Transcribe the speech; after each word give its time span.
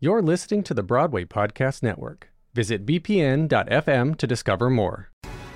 You're 0.00 0.22
listening 0.22 0.62
to 0.62 0.74
the 0.74 0.84
Broadway 0.84 1.24
Podcast 1.24 1.82
Network. 1.82 2.30
Visit 2.54 2.86
bpn.fm 2.86 4.16
to 4.16 4.26
discover 4.28 4.70
more. 4.70 5.10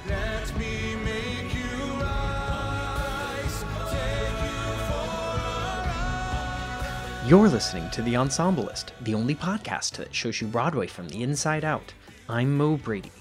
Let 0.08 0.58
me 0.58 0.96
make 0.96 1.54
you 1.54 1.92
rise, 2.00 3.64
take 3.88 4.42
you 4.42 4.74
for 4.88 4.94
a 4.94 5.46
ride. 5.86 7.24
You're 7.28 7.48
listening 7.48 7.88
to 7.90 8.02
The 8.02 8.14
Ensemblist, 8.14 8.86
the 9.02 9.14
only 9.14 9.36
podcast 9.36 9.92
that 9.98 10.12
shows 10.12 10.40
you 10.40 10.48
Broadway 10.48 10.88
from 10.88 11.08
the 11.08 11.22
inside 11.22 11.64
out. 11.64 11.94
I'm 12.28 12.56
Mo 12.56 12.76
Brady. 12.78 13.12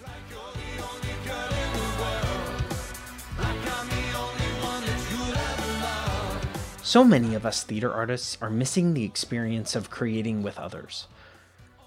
So 6.92 7.05
many 7.05 7.36
of 7.36 7.46
us 7.46 7.64
theater 7.64 7.94
artists 7.94 8.38
are 8.42 8.50
missing 8.50 8.94
the 8.94 9.05
experience 9.05 9.78
of 9.78 9.89
creating 9.89 10.44
with 10.44 10.60
others. 10.60 11.07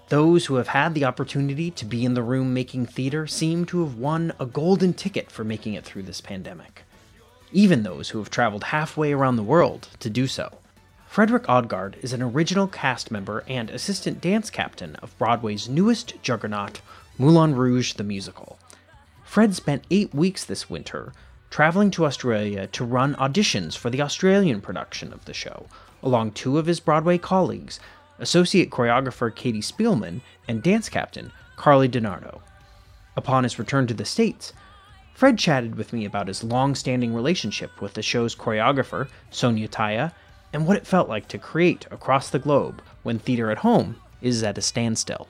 Those 0.09 0.47
who 0.47 0.55
have 0.55 0.69
had 0.69 0.95
the 0.95 1.05
opportunity 1.05 1.69
to 1.69 1.85
be 1.85 2.03
in 2.03 2.15
the 2.15 2.23
room 2.23 2.55
making 2.55 2.87
theater 2.87 3.27
seem 3.27 3.65
to 3.65 3.83
have 3.83 3.99
won 3.99 4.33
a 4.39 4.47
golden 4.47 4.95
ticket 4.95 5.29
for 5.29 5.43
making 5.43 5.75
it 5.75 5.85
through 5.85 6.01
this 6.01 6.21
pandemic. 6.21 6.85
Even 7.51 7.83
those 7.83 8.09
who 8.09 8.17
have 8.17 8.31
traveled 8.31 8.63
halfway 8.63 9.13
around 9.13 9.35
the 9.35 9.43
world 9.43 9.89
to 9.99 10.09
do 10.09 10.25
so. 10.25 10.57
Fredric 11.07 11.45
Odgaard 11.45 12.03
is 12.03 12.11
an 12.11 12.23
original 12.23 12.67
cast 12.67 13.11
member 13.11 13.43
and 13.47 13.69
assistant 13.69 14.21
dance 14.21 14.49
captain 14.49 14.95
of 15.03 15.15
Broadway's 15.19 15.69
newest 15.69 16.19
juggernaut, 16.23 16.81
Moulin 17.19 17.53
Rouge 17.53 17.93
the 17.93 18.03
Musical. 18.03 18.57
Fred 19.23 19.53
spent 19.53 19.85
eight 19.91 20.15
weeks 20.15 20.43
this 20.43 20.67
winter 20.67 21.13
traveling 21.55 21.89
to 21.89 22.05
Australia 22.05 22.67
to 22.67 22.83
run 22.83 23.15
auditions 23.15 23.77
for 23.77 23.89
the 23.89 24.01
Australian 24.01 24.59
production 24.59 25.13
of 25.13 25.23
the 25.23 25.33
show, 25.33 25.65
along 26.03 26.29
two 26.29 26.57
of 26.57 26.65
his 26.65 26.81
Broadway 26.81 27.17
colleagues, 27.17 27.79
associate 28.19 28.69
choreographer 28.69 29.33
Katie 29.33 29.61
Spelman 29.61 30.19
and 30.49 30.61
dance 30.61 30.89
captain 30.89 31.31
Karli 31.55 31.87
DiNardo. 31.87 32.41
Upon 33.15 33.43
his 33.43 33.57
return 33.57 33.87
to 33.87 33.93
the 33.93 34.03
States, 34.03 34.51
Fred 35.13 35.37
chatted 35.39 35.75
with 35.75 35.93
me 35.93 36.03
about 36.03 36.27
his 36.27 36.43
long 36.43 36.75
standing 36.75 37.13
relationship 37.13 37.81
with 37.81 37.93
the 37.93 38.01
show's 38.01 38.35
choreographer, 38.35 39.07
Sonya 39.31 39.69
Tayeh, 39.69 40.11
and 40.51 40.67
what 40.67 40.75
it 40.75 40.85
felt 40.85 41.07
like 41.07 41.29
to 41.29 41.37
create 41.37 41.87
across 41.89 42.29
the 42.29 42.37
globe 42.37 42.81
when 43.03 43.17
theater 43.17 43.49
at 43.49 43.59
home 43.59 43.95
is 44.21 44.43
at 44.43 44.57
a 44.57 44.61
standstill. 44.61 45.29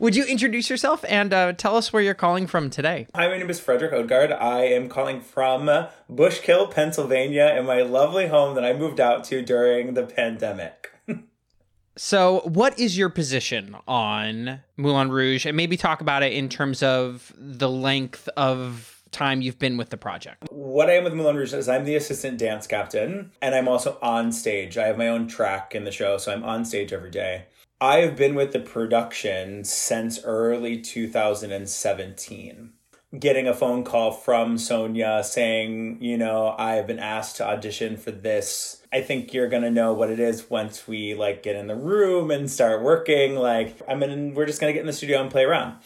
Would 0.00 0.16
you 0.16 0.24
introduce 0.24 0.68
yourself 0.68 1.04
and 1.08 1.32
uh, 1.32 1.52
tell 1.52 1.76
us 1.76 1.92
where 1.92 2.02
you're 2.02 2.14
calling 2.14 2.46
from 2.46 2.70
today? 2.70 3.06
Hi, 3.14 3.28
my 3.28 3.38
name 3.38 3.50
is 3.50 3.60
Fredric 3.60 3.92
Odgaard. 3.92 4.36
I 4.40 4.64
am 4.64 4.88
calling 4.88 5.20
from 5.20 5.66
Bushkill, 6.10 6.70
Pennsylvania, 6.70 7.54
in 7.58 7.66
my 7.66 7.82
lovely 7.82 8.28
home 8.28 8.54
that 8.54 8.64
I 8.64 8.72
moved 8.72 9.00
out 9.00 9.24
to 9.24 9.42
during 9.42 9.94
the 9.94 10.04
pandemic. 10.04 10.92
So, 11.98 12.42
what 12.44 12.78
is 12.78 12.98
your 12.98 13.08
position 13.08 13.74
on 13.88 14.60
Moulin 14.76 15.10
Rouge? 15.10 15.46
And 15.46 15.56
maybe 15.56 15.78
talk 15.78 16.02
about 16.02 16.22
it 16.22 16.34
in 16.34 16.50
terms 16.50 16.82
of 16.82 17.32
the 17.38 17.70
length 17.70 18.28
of 18.36 19.02
time 19.12 19.40
you've 19.40 19.58
been 19.58 19.78
with 19.78 19.88
the 19.88 19.96
project. 19.96 20.46
What 20.50 20.90
I 20.90 20.96
am 20.96 21.04
with 21.04 21.14
Moulin 21.14 21.36
Rouge 21.36 21.54
is 21.54 21.70
I'm 21.70 21.84
the 21.86 21.96
assistant 21.96 22.36
dance 22.38 22.66
captain, 22.66 23.32
and 23.40 23.54
I'm 23.54 23.66
also 23.66 23.98
on 24.02 24.30
stage. 24.30 24.76
I 24.76 24.86
have 24.88 24.98
my 24.98 25.08
own 25.08 25.26
track 25.26 25.74
in 25.74 25.84
the 25.84 25.90
show, 25.90 26.18
so 26.18 26.32
I'm 26.32 26.44
on 26.44 26.66
stage 26.66 26.92
every 26.92 27.10
day. 27.10 27.46
I 27.78 27.98
have 27.98 28.16
been 28.16 28.34
with 28.34 28.52
the 28.52 28.60
production 28.60 29.62
since 29.62 30.24
early 30.24 30.80
2017. 30.80 32.72
Getting 33.18 33.46
a 33.46 33.52
phone 33.52 33.84
call 33.84 34.12
from 34.12 34.56
Sonya 34.56 35.22
saying, 35.22 35.98
you 36.00 36.16
know, 36.16 36.54
I 36.58 36.76
have 36.76 36.86
been 36.86 36.98
asked 36.98 37.36
to 37.36 37.46
audition 37.46 37.98
for 37.98 38.12
this. 38.12 38.80
I 38.94 39.02
think 39.02 39.34
you're 39.34 39.50
gonna 39.50 39.70
know 39.70 39.92
what 39.92 40.08
it 40.08 40.18
is 40.18 40.48
once 40.48 40.88
we 40.88 41.14
like 41.14 41.42
get 41.42 41.54
in 41.54 41.66
the 41.66 41.76
room 41.76 42.30
and 42.30 42.50
start 42.50 42.82
working. 42.82 43.34
Like, 43.34 43.78
I'm 43.86 44.02
in, 44.02 44.32
we're 44.32 44.46
just 44.46 44.58
gonna 44.58 44.72
get 44.72 44.80
in 44.80 44.86
the 44.86 44.92
studio 44.94 45.20
and 45.20 45.30
play 45.30 45.44
around. 45.44 45.76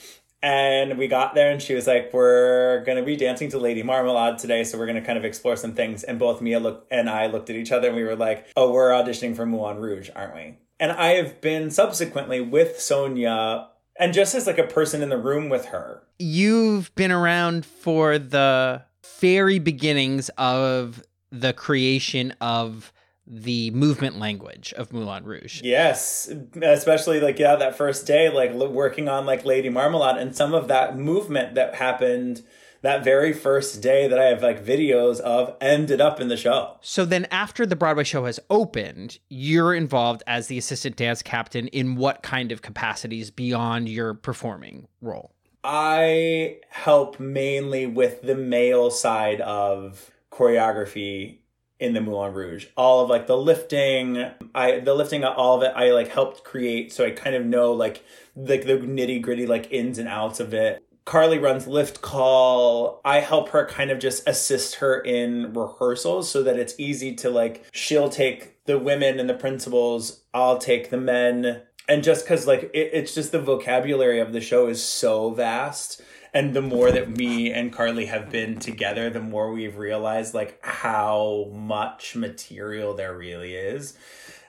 And 0.45 0.97
we 0.97 1.09
got 1.09 1.35
there 1.35 1.51
and 1.51 1.61
she 1.61 1.75
was 1.75 1.89
like, 1.89 2.13
We're 2.13 2.85
gonna 2.85 3.03
be 3.03 3.17
dancing 3.17 3.51
to 3.51 3.59
Lady 3.59 3.83
Marmalade 3.83 4.39
today, 4.39 4.63
so 4.63 4.79
we're 4.79 4.87
gonna 4.87 5.05
kind 5.05 5.19
of 5.19 5.25
explore 5.25 5.57
some 5.57 5.75
things. 5.75 6.05
And 6.05 6.21
both 6.21 6.41
Mia 6.41 6.61
look 6.61 6.87
and 6.89 7.11
I 7.11 7.27
looked 7.27 7.51
at 7.51 7.57
each 7.57 7.73
other 7.73 7.89
and 7.89 7.97
we 7.97 8.05
were 8.05 8.15
like, 8.15 8.47
Oh, 8.57 8.71
we're 8.71 8.91
auditioning 8.91 9.35
for 9.35 9.45
Moulin 9.45 9.79
Rouge, 9.79 10.09
aren't 10.15 10.37
we? 10.37 10.59
And 10.81 10.91
I 10.93 11.11
have 11.15 11.41
been 11.41 11.71
subsequently 11.71 12.41
with 12.41 12.81
Sonya 12.81 13.69
and 13.99 14.15
just 14.15 14.35
as 14.35 14.47
like 14.47 14.59
a 14.59 14.67
person 14.67 15.03
in 15.03 15.11
the 15.11 15.19
room 15.19 15.51
with 15.51 15.67
her. 15.67 16.03
You've 16.19 16.93
been 16.95 17.13
around 17.13 17.67
for 17.67 18.19
the 18.19 18.83
very 19.21 19.59
beginnings 19.59 20.31
of 20.39 21.03
the 21.31 21.53
creation 21.53 22.35
of 22.41 22.93
the 23.27 23.71
movement 23.71 24.19
language 24.19 24.73
of 24.73 24.93
Moulin 24.93 25.25
Rouge. 25.25 25.61
Yes, 25.63 26.33
especially 26.61 27.21
like 27.21 27.39
yeah, 27.39 27.55
that 27.57 27.77
first 27.77 28.07
day, 28.07 28.29
like 28.29 28.53
working 28.53 29.09
on 29.09 29.27
like 29.27 29.45
Lady 29.45 29.69
Marmalade 29.69 30.17
and 30.17 30.35
some 30.35 30.53
of 30.55 30.67
that 30.69 30.99
movement 30.99 31.55
that 31.55 31.77
happened 31.77 32.43
that 32.83 33.05
very 33.05 33.33
first 33.33 33.83
day 33.83 34.09
that 34.09 34.19
I 34.19 34.25
have 34.27 34.43
like 34.43 34.65
videos 34.65 35.21
of 35.21 35.57
ended 35.61 36.01
up 36.01 36.21
in 36.21 36.29
the 36.29 36.37
show. 36.37 36.77
So 36.81 37.05
then, 37.05 37.27
after 37.31 37.67
the 37.67 37.77
Broadway 37.77 38.05
show 38.05 38.25
has 38.25 38.41
opened, 38.49 39.19
you're 39.29 39.75
involved 39.75 40.23
as 40.27 40.47
the 40.47 40.59
assistant 40.59 40.97
dance 40.97 41.23
captain 41.23 41.69
in 41.69 41.97
what 41.97 42.23
kind 42.23 42.53
of 42.53 42.63
capacities 42.63 43.31
beyond 43.31 43.89
your 43.89 44.15
performing 44.15 44.87
role? 45.01 45.33
I 45.63 46.61
help 46.71 47.21
mainly 47.21 47.87
with 47.87 48.23
the 48.23 48.35
male 48.35 48.91
side 48.91 49.41
of 49.43 50.11
choreography 50.33 51.39
in 51.79 51.95
the 51.95 52.01
Moulin 52.01 52.35
Rouge. 52.35 52.67
All 52.77 53.03
of 53.03 53.11
like 53.11 53.27
the 53.27 53.37
lifting, 53.37 54.31
I 54.55 54.81
the 54.81 54.95
lifting 54.95 55.25
of 55.25 55.37
all 55.37 55.57
of 55.57 55.63
it 55.63 55.73
I 55.75 55.91
like 55.93 56.09
helped 56.09 56.45
create 56.45 56.93
so 56.93 57.05
I 57.05 57.11
kind 57.11 57.35
of 57.35 57.45
know 57.45 57.73
like 57.73 58.05
like 58.37 58.65
the 58.67 58.77
nitty-gritty 58.77 59.47
like 59.47 59.73
ins 59.73 59.99
and 59.99 60.09
outs 60.09 60.41
of 60.41 60.55
it. 60.55 60.83
Karli 61.11 61.41
runs 61.41 61.67
lift 61.67 62.03
call. 62.03 63.01
I 63.05 63.19
help 63.19 63.49
her 63.49 63.67
kind 63.67 63.91
of 63.91 63.99
just 63.99 64.23
assist 64.29 64.77
her 64.77 65.01
in 65.01 65.53
rehearsals 65.53 66.31
so 66.31 66.45
that 66.45 66.57
it's 66.57 66.79
easy 66.79 67.17
to 67.17 67.31
like 67.31 67.65
she'll 67.73 68.11
take 68.11 68.65
the 68.67 68.79
women 68.79 69.19
and 69.19 69.29
the 69.29 69.35
principals, 69.35 70.23
I'll 70.33 70.59
take 70.59 70.91
the 70.91 70.99
men. 70.99 71.63
And 71.89 72.05
just 72.05 72.29
cuz 72.29 72.47
like 72.47 72.71
it, 72.73 72.91
it's 72.93 73.13
just 73.13 73.33
the 73.33 73.41
vocabulary 73.41 74.21
of 74.21 74.33
the 74.33 74.41
show 74.41 74.69
is 74.69 74.81
so 74.81 75.31
vast 75.31 76.01
and 76.33 76.55
the 76.55 76.63
more 76.63 76.93
that 76.93 77.17
me 77.17 77.53
and 77.53 77.73
Karli 77.73 78.07
have 78.07 78.31
been 78.31 78.61
together, 78.61 79.11
the 79.11 79.19
more 79.19 79.51
we've 79.51 79.79
realized 79.79 80.33
like 80.33 80.65
how 80.65 81.51
much 81.53 82.15
material 82.15 82.95
there 82.95 83.19
really 83.19 83.57
is. 83.57 83.99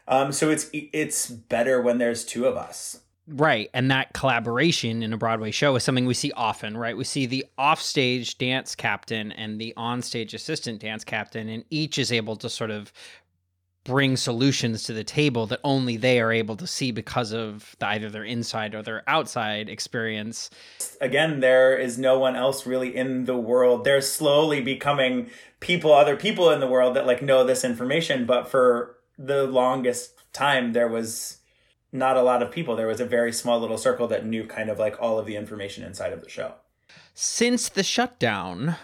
Um, 0.07 0.31
so 0.31 0.51
it's 0.51 0.69
it's 0.71 1.25
better 1.27 1.81
when 1.81 1.97
there's 1.97 2.23
two 2.23 2.45
of 2.45 2.55
us. 2.55 2.99
Right. 3.27 3.69
And 3.73 3.91
that 3.91 4.13
collaboration 4.13 5.03
in 5.03 5.13
a 5.13 5.18
Broadway 5.18 5.51
show 5.51 5.75
is 5.75 5.83
something 5.83 6.06
we 6.06 6.13
see 6.13 6.31
often, 6.33 6.75
right? 6.75 6.97
We 6.97 7.03
see 7.03 7.25
the 7.25 7.45
offstage 7.57 8.38
dance 8.38 8.75
captain 8.75 9.31
and 9.31 9.62
the 9.62 9.73
onstage 9.77 10.33
assistant 10.33 10.81
dance 10.81 11.03
captain, 11.03 11.47
and 11.47 11.63
each 11.69 11.97
is 11.97 12.12
able 12.12 12.35
to 12.38 12.50
sort 12.50 12.71
of 12.71 12.91
bring 13.83 14.15
solutions 14.15 14.83
to 14.83 14.94
the 14.94 15.03
table 15.03 15.47
that 15.47 15.59
only 15.63 15.97
they 15.97 16.19
are 16.19 16.31
able 16.31 16.56
to 16.56 16.68
see 16.68 16.91
because 16.91 17.31
of 17.31 17.75
the, 17.79 17.88
either 17.88 18.09
their 18.09 18.23
inside 18.23 18.75
or 18.75 18.83
their 18.83 19.03
outside 19.07 19.69
experience. 19.69 20.50
Again, 21.00 21.39
there 21.39 21.75
is 21.75 21.97
no 21.97 22.19
one 22.19 22.35
else 22.35 22.65
really 22.65 22.95
in 22.95 23.25
the 23.25 23.38
world. 23.38 23.83
They're 23.83 24.01
slowly 24.01 24.62
becoming 24.62 25.31
people, 25.59 25.94
other 25.94 26.15
people 26.15 26.51
in 26.51 26.59
the 26.59 26.68
world 26.68 26.95
that 26.95 27.07
like 27.07 27.21
know 27.23 27.44
this 27.44 27.63
information, 27.63 28.25
but 28.25 28.47
for 28.47 28.97
the 29.18 29.45
longest 29.45 30.13
time 30.33 30.73
there 30.73 30.88
was 30.88 31.38
not 31.91 32.17
a 32.17 32.21
lot 32.21 32.41
of 32.41 32.51
people. 32.51 32.75
There 32.75 32.88
was 32.88 32.99
a 32.99 33.05
very 33.05 33.33
small 33.33 33.59
little 33.59 33.77
circle 33.77 34.07
that 34.07 34.25
knew 34.25 34.45
kind 34.45 34.69
of 34.69 34.79
like 34.79 34.95
all 35.01 35.19
of 35.19 35.25
the 35.25 35.35
information 35.35 35.83
inside 35.83 36.13
of 36.13 36.21
the 36.21 36.29
show. 36.29 36.53
Since 37.13 37.69
the 37.69 37.83
shutdown, 37.83 38.75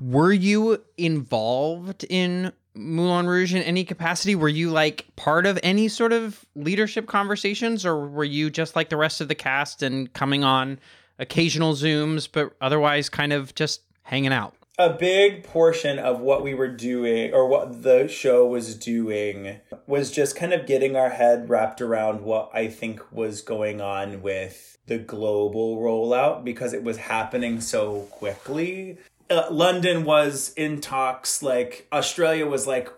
were 0.00 0.32
you 0.32 0.82
involved 0.96 2.04
in 2.08 2.52
Moulin 2.74 3.26
Rouge 3.26 3.54
in 3.54 3.62
any 3.62 3.84
capacity? 3.84 4.34
Were 4.34 4.48
you 4.48 4.70
like 4.70 5.06
part 5.16 5.46
of 5.46 5.58
any 5.62 5.88
sort 5.88 6.12
of 6.12 6.44
leadership 6.54 7.06
conversations, 7.06 7.84
or 7.86 8.06
were 8.08 8.24
you 8.24 8.50
just 8.50 8.76
like 8.76 8.90
the 8.90 8.96
rest 8.96 9.20
of 9.20 9.28
the 9.28 9.34
cast 9.34 9.82
and 9.82 10.12
coming 10.12 10.44
on 10.44 10.78
occasional 11.18 11.74
Zooms, 11.74 12.28
but 12.30 12.52
otherwise 12.60 13.08
kind 13.08 13.32
of 13.32 13.54
just 13.54 13.82
hanging 14.02 14.32
out? 14.32 14.54
A 14.80 14.94
big 14.94 15.44
portion 15.44 15.98
of 15.98 16.20
what 16.20 16.42
we 16.42 16.54
were 16.54 16.74
doing 16.74 17.34
or 17.34 17.46
what 17.46 17.82
the 17.82 18.08
show 18.08 18.46
was 18.46 18.74
doing 18.74 19.60
was 19.86 20.10
just 20.10 20.34
kind 20.34 20.54
of 20.54 20.66
getting 20.66 20.96
our 20.96 21.10
head 21.10 21.50
wrapped 21.50 21.82
around 21.82 22.22
what 22.22 22.50
I 22.54 22.68
think 22.68 23.12
was 23.12 23.42
going 23.42 23.82
on 23.82 24.22
with 24.22 24.78
the 24.86 24.96
global 24.96 25.76
rollout 25.76 26.44
because 26.44 26.72
it 26.72 26.82
was 26.82 26.96
happening 26.96 27.60
so 27.60 28.08
quickly. 28.10 28.96
Uh, 29.28 29.48
London 29.50 30.04
was 30.04 30.54
in 30.56 30.80
talks, 30.80 31.42
like, 31.42 31.86
Australia 31.92 32.46
was 32.46 32.66
like, 32.66 32.88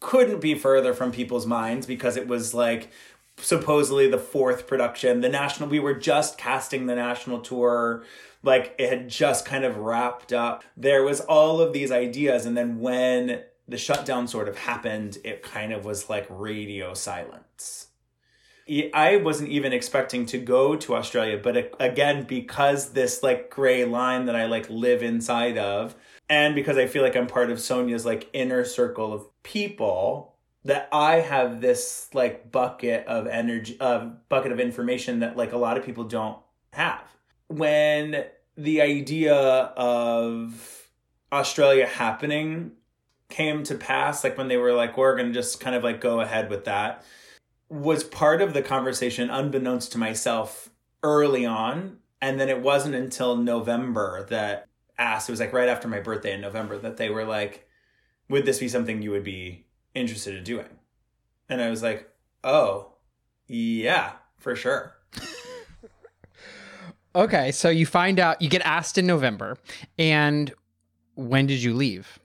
couldn't 0.00 0.40
be 0.40 0.54
further 0.54 0.92
from 0.92 1.12
people's 1.12 1.46
minds 1.46 1.86
because 1.86 2.18
it 2.18 2.28
was 2.28 2.52
like 2.52 2.90
supposedly 3.42 4.08
the 4.08 4.18
fourth 4.18 4.66
production. 4.66 5.20
The 5.20 5.28
national, 5.28 5.68
we 5.68 5.80
were 5.80 5.94
just 5.94 6.38
casting 6.38 6.86
the 6.86 6.94
national 6.94 7.40
tour 7.40 8.04
like 8.42 8.74
it 8.78 8.88
had 8.88 9.08
just 9.08 9.44
kind 9.44 9.64
of 9.64 9.76
wrapped 9.76 10.32
up. 10.32 10.64
There 10.76 11.02
was 11.04 11.20
all 11.20 11.60
of 11.60 11.72
these 11.72 11.92
ideas, 11.92 12.44
and 12.46 12.56
then 12.56 12.80
when 12.80 13.42
the 13.68 13.78
shutdown 13.78 14.26
sort 14.26 14.48
of 14.48 14.58
happened, 14.58 15.18
it 15.24 15.42
kind 15.42 15.72
of 15.72 15.84
was 15.84 16.10
like 16.10 16.26
radio 16.28 16.94
silence. 16.94 17.88
I 18.94 19.16
wasn't 19.16 19.50
even 19.50 19.72
expecting 19.72 20.24
to 20.26 20.38
go 20.38 20.76
to 20.76 20.94
Australia, 20.94 21.38
but 21.42 21.74
again, 21.80 22.24
because 22.24 22.92
this 22.92 23.22
like 23.22 23.50
gray 23.50 23.84
line 23.84 24.26
that 24.26 24.36
I 24.36 24.46
like 24.46 24.68
live 24.70 25.02
inside 25.02 25.58
of, 25.58 25.94
and 26.28 26.54
because 26.54 26.78
I 26.78 26.86
feel 26.86 27.02
like 27.02 27.16
I'm 27.16 27.26
part 27.26 27.50
of 27.50 27.60
Sonya's 27.60 28.06
like 28.06 28.30
inner 28.32 28.64
circle 28.64 29.12
of 29.12 29.26
people, 29.42 30.31
that 30.64 30.88
I 30.92 31.16
have 31.16 31.60
this 31.60 32.08
like 32.12 32.52
bucket 32.52 33.06
of 33.06 33.26
energy, 33.26 33.76
of 33.80 34.02
uh, 34.02 34.06
bucket 34.28 34.52
of 34.52 34.60
information 34.60 35.20
that 35.20 35.36
like 35.36 35.52
a 35.52 35.58
lot 35.58 35.76
of 35.76 35.84
people 35.84 36.04
don't 36.04 36.38
have 36.72 37.02
when 37.48 38.24
the 38.56 38.80
idea 38.80 39.34
of 39.34 40.88
Australia 41.32 41.86
happening 41.86 42.72
came 43.28 43.62
to 43.64 43.74
pass, 43.74 44.24
like 44.24 44.36
when 44.36 44.48
they 44.48 44.56
were 44.56 44.72
like, 44.72 44.96
we're 44.96 45.16
to 45.16 45.32
just 45.32 45.60
kind 45.60 45.74
of 45.74 45.82
like 45.82 46.00
go 46.00 46.20
ahead 46.20 46.50
with 46.50 46.64
that, 46.64 47.04
was 47.68 48.04
part 48.04 48.42
of 48.42 48.52
the 48.52 48.62
conversation, 48.62 49.30
unbeknownst 49.30 49.92
to 49.92 49.98
myself 49.98 50.70
early 51.02 51.46
on. 51.46 51.98
And 52.20 52.38
then 52.38 52.48
it 52.48 52.60
wasn't 52.60 52.94
until 52.94 53.36
November 53.36 54.26
that 54.28 54.68
asked, 54.98 55.28
it 55.28 55.32
was 55.32 55.40
like 55.40 55.52
right 55.52 55.68
after 55.68 55.88
my 55.88 56.00
birthday 56.00 56.34
in 56.34 56.40
November, 56.40 56.78
that 56.78 56.98
they 56.98 57.10
were 57.10 57.24
like, 57.24 57.66
would 58.28 58.44
this 58.44 58.58
be 58.58 58.68
something 58.68 59.02
you 59.02 59.10
would 59.10 59.24
be 59.24 59.66
interested 59.94 60.34
in 60.36 60.44
doing? 60.44 60.68
And 61.48 61.60
I 61.60 61.70
was 61.70 61.82
like, 61.82 62.08
oh, 62.44 62.92
yeah, 63.46 64.12
for 64.38 64.56
sure. 64.56 64.94
Okay, 67.14 67.52
so 67.52 67.68
you 67.68 67.84
find 67.84 68.18
out 68.18 68.40
you 68.40 68.48
get 68.48 68.62
asked 68.62 68.96
in 68.96 69.06
November, 69.06 69.58
and 69.98 70.52
when 71.14 71.46
did 71.46 71.62
you 71.62 71.74
leave? 71.74 72.18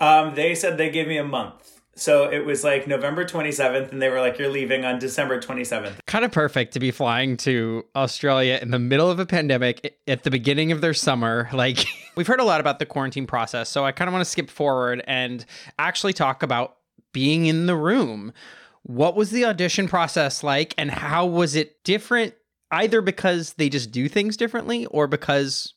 Um, 0.00 0.34
they 0.34 0.54
said 0.54 0.76
they 0.76 0.90
gave 0.90 1.08
me 1.08 1.16
a 1.16 1.24
month. 1.24 1.80
So 1.96 2.28
it 2.28 2.44
was 2.44 2.64
like 2.64 2.86
November 2.86 3.24
27th, 3.24 3.92
and 3.92 4.02
they 4.02 4.10
were 4.10 4.20
like, 4.20 4.38
You're 4.38 4.50
leaving 4.50 4.84
on 4.84 4.98
December 4.98 5.40
27th. 5.40 5.94
Kind 6.06 6.24
of 6.24 6.32
perfect 6.32 6.74
to 6.74 6.80
be 6.80 6.90
flying 6.90 7.36
to 7.38 7.84
Australia 7.96 8.58
in 8.60 8.70
the 8.70 8.78
middle 8.78 9.10
of 9.10 9.18
a 9.18 9.26
pandemic 9.26 9.96
at 10.06 10.24
the 10.24 10.30
beginning 10.30 10.72
of 10.72 10.80
their 10.80 10.94
summer. 10.94 11.48
Like, 11.52 11.86
we've 12.16 12.26
heard 12.26 12.40
a 12.40 12.44
lot 12.44 12.60
about 12.60 12.80
the 12.80 12.86
quarantine 12.86 13.26
process. 13.26 13.70
So 13.70 13.84
I 13.84 13.92
kind 13.92 14.08
of 14.08 14.12
want 14.12 14.24
to 14.24 14.30
skip 14.30 14.50
forward 14.50 15.02
and 15.06 15.44
actually 15.78 16.12
talk 16.12 16.42
about 16.42 16.76
being 17.14 17.46
in 17.46 17.64
the 17.64 17.76
room. 17.76 18.34
What 18.82 19.16
was 19.16 19.30
the 19.30 19.46
audition 19.46 19.88
process 19.88 20.42
like, 20.42 20.74
and 20.76 20.90
how 20.90 21.24
was 21.24 21.54
it 21.54 21.82
different 21.84 22.34
either 22.70 23.00
because 23.00 23.54
they 23.54 23.68
just 23.68 23.90
do 23.90 24.08
things 24.08 24.36
differently 24.36 24.84
or 24.86 25.06
because 25.06 25.74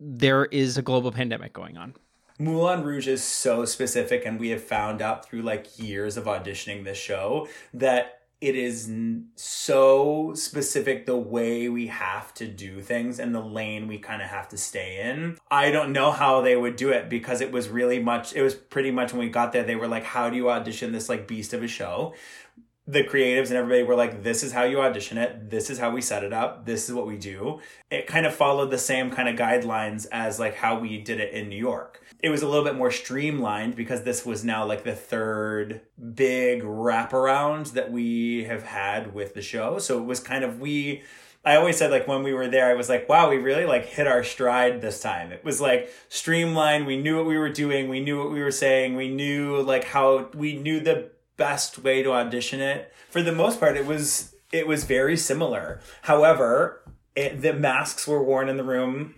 there 0.00 0.46
is 0.46 0.76
a 0.78 0.82
global 0.82 1.12
pandemic 1.12 1.52
going 1.52 1.76
on. 1.76 1.94
Moulin 2.38 2.82
Rouge 2.82 3.06
is 3.06 3.22
so 3.22 3.66
specific, 3.66 4.24
and 4.24 4.40
we 4.40 4.48
have 4.48 4.62
found 4.62 5.02
out 5.02 5.26
through 5.26 5.42
like 5.42 5.78
years 5.78 6.16
of 6.16 6.24
auditioning 6.24 6.84
this 6.84 6.96
show 6.96 7.46
that 7.74 8.19
it 8.40 8.56
is 8.56 8.90
so 9.36 10.32
specific 10.34 11.04
the 11.04 11.16
way 11.16 11.68
we 11.68 11.88
have 11.88 12.32
to 12.34 12.46
do 12.46 12.80
things 12.80 13.18
and 13.18 13.34
the 13.34 13.40
lane 13.40 13.86
we 13.86 13.98
kind 13.98 14.22
of 14.22 14.28
have 14.28 14.48
to 14.48 14.56
stay 14.56 15.10
in. 15.10 15.36
I 15.50 15.70
don't 15.70 15.92
know 15.92 16.10
how 16.10 16.40
they 16.40 16.56
would 16.56 16.76
do 16.76 16.90
it 16.90 17.10
because 17.10 17.42
it 17.42 17.52
was 17.52 17.68
really 17.68 17.98
much, 17.98 18.34
it 18.34 18.42
was 18.42 18.54
pretty 18.54 18.90
much 18.90 19.12
when 19.12 19.20
we 19.20 19.28
got 19.28 19.52
there, 19.52 19.62
they 19.62 19.76
were 19.76 19.88
like, 19.88 20.04
How 20.04 20.30
do 20.30 20.36
you 20.36 20.50
audition 20.50 20.92
this 20.92 21.08
like 21.08 21.28
beast 21.28 21.52
of 21.52 21.62
a 21.62 21.68
show? 21.68 22.14
The 22.90 23.04
creatives 23.04 23.48
and 23.48 23.56
everybody 23.56 23.82
were 23.82 23.94
like, 23.94 24.22
this 24.22 24.42
is 24.42 24.52
how 24.52 24.64
you 24.64 24.80
audition 24.80 25.16
it. 25.18 25.48
This 25.48 25.70
is 25.70 25.78
how 25.78 25.90
we 25.90 26.00
set 26.00 26.24
it 26.24 26.32
up. 26.32 26.66
This 26.66 26.88
is 26.88 26.94
what 26.94 27.06
we 27.06 27.16
do. 27.16 27.60
It 27.90 28.06
kind 28.06 28.26
of 28.26 28.34
followed 28.34 28.70
the 28.70 28.78
same 28.78 29.10
kind 29.10 29.28
of 29.28 29.36
guidelines 29.36 30.06
as 30.10 30.38
like 30.38 30.56
how 30.56 30.78
we 30.78 30.98
did 30.98 31.20
it 31.20 31.32
in 31.32 31.48
New 31.48 31.56
York. 31.56 32.02
It 32.22 32.30
was 32.30 32.42
a 32.42 32.48
little 32.48 32.64
bit 32.64 32.74
more 32.74 32.90
streamlined 32.90 33.76
because 33.76 34.02
this 34.02 34.26
was 34.26 34.44
now 34.44 34.66
like 34.66 34.84
the 34.84 34.94
third 34.94 35.82
big 36.14 36.62
wraparound 36.62 37.72
that 37.72 37.92
we 37.92 38.44
have 38.44 38.64
had 38.64 39.14
with 39.14 39.34
the 39.34 39.42
show. 39.42 39.78
So 39.78 39.98
it 39.98 40.04
was 40.04 40.20
kind 40.20 40.44
of, 40.44 40.60
we, 40.60 41.02
I 41.44 41.56
always 41.56 41.76
said 41.76 41.90
like 41.90 42.08
when 42.08 42.22
we 42.22 42.34
were 42.34 42.48
there, 42.48 42.70
I 42.70 42.74
was 42.74 42.88
like, 42.88 43.08
wow, 43.08 43.30
we 43.30 43.36
really 43.36 43.64
like 43.64 43.86
hit 43.86 44.06
our 44.06 44.24
stride 44.24 44.80
this 44.80 45.00
time. 45.00 45.32
It 45.32 45.44
was 45.44 45.60
like 45.60 45.90
streamlined. 46.08 46.86
We 46.86 47.00
knew 47.00 47.16
what 47.16 47.26
we 47.26 47.38
were 47.38 47.48
doing. 47.48 47.88
We 47.88 48.00
knew 48.00 48.18
what 48.18 48.32
we 48.32 48.42
were 48.42 48.50
saying. 48.50 48.96
We 48.96 49.08
knew 49.08 49.62
like 49.62 49.84
how 49.84 50.28
we 50.34 50.56
knew 50.56 50.80
the 50.80 51.10
best 51.40 51.78
way 51.78 52.02
to 52.02 52.12
audition 52.12 52.60
it. 52.60 52.92
For 53.08 53.22
the 53.22 53.32
most 53.32 53.58
part, 53.58 53.78
it 53.78 53.86
was 53.86 54.34
it 54.52 54.66
was 54.66 54.84
very 54.84 55.16
similar. 55.16 55.80
However, 56.02 56.82
it, 57.16 57.40
the 57.40 57.54
masks 57.54 58.06
were 58.06 58.22
worn 58.22 58.48
in 58.50 58.58
the 58.58 58.64
room 58.64 59.14